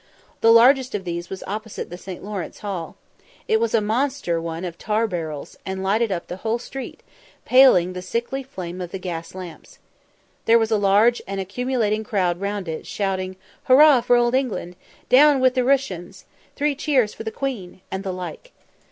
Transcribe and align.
The 0.39 0.51
largest 0.51 0.95
of 0.95 1.03
these 1.03 1.29
was 1.29 1.43
opposite 1.45 1.91
the 1.91 1.95
St. 1.97 2.23
Lawrence 2.23 2.61
Hall. 2.61 2.95
It 3.47 3.59
was 3.59 3.75
a 3.75 3.81
monster 3.81 4.41
one 4.41 4.65
of 4.65 4.75
tar 4.79 5.05
barrels, 5.05 5.59
and 5.63 5.83
lighted 5.83 6.11
up 6.11 6.25
the 6.25 6.37
whole 6.37 6.57
street, 6.57 7.01
paling 7.45 7.93
the 7.93 8.01
sickly 8.01 8.41
flame 8.41 8.81
of 8.81 8.89
the 8.89 8.97
gas 8.97 9.35
lamps. 9.35 9.77
There 10.45 10.57
was 10.57 10.71
a 10.71 10.75
large 10.77 11.21
and 11.27 11.39
accumulating 11.39 12.03
crowd 12.03 12.41
round 12.41 12.67
it, 12.67 12.87
shouting, 12.87 13.35
"Hurrah 13.65 14.01
for 14.01 14.15
Old 14.15 14.33
England! 14.33 14.75
Down 15.07 15.39
with 15.39 15.53
the 15.53 15.63
Rooshians! 15.63 16.23
Three 16.55 16.73
cheers 16.73 17.13
for 17.13 17.21
the 17.23 17.29
Queen!" 17.29 17.81
and 17.91 18.03
the 18.03 18.11
like. 18.11 18.53